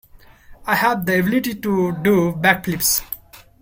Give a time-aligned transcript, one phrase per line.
[0.65, 3.03] I have the ability to do backflips.